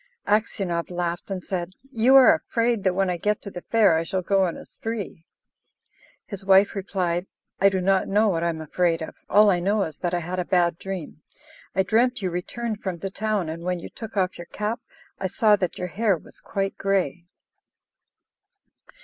Aksionov 0.27 0.89
laughed, 0.89 1.29
and 1.29 1.45
said, 1.45 1.73
"You 1.91 2.15
are 2.15 2.33
afraid 2.33 2.83
that 2.83 2.95
when 2.95 3.07
I 3.07 3.17
get 3.17 3.39
to 3.43 3.51
the 3.51 3.61
fair 3.61 3.95
I 3.99 4.03
shall 4.03 4.23
go 4.23 4.41
on 4.45 4.57
a 4.57 4.65
spree." 4.65 5.25
His 6.25 6.43
wife 6.43 6.73
replied: 6.73 7.27
"I 7.59 7.69
do 7.69 7.79
not 7.79 8.07
know 8.07 8.27
what 8.29 8.43
I 8.43 8.49
am 8.49 8.61
afraid 8.61 9.03
of; 9.03 9.13
all 9.29 9.51
I 9.51 9.59
know 9.59 9.83
is 9.83 9.99
that 9.99 10.15
I 10.15 10.19
had 10.21 10.39
a 10.39 10.43
bad 10.43 10.79
dream. 10.79 11.21
I 11.75 11.83
dreamt 11.83 12.19
you 12.23 12.31
returned 12.31 12.79
from 12.81 12.97
the 12.97 13.11
town, 13.11 13.47
and 13.47 13.61
when 13.61 13.79
you 13.79 13.89
took 13.89 14.17
off 14.17 14.39
your 14.39 14.47
cap 14.47 14.79
I 15.19 15.27
saw 15.27 15.55
that 15.57 15.77
your 15.77 15.89
hair 15.89 16.17
was 16.17 16.39
quite 16.41 16.77
grey." 16.79 17.27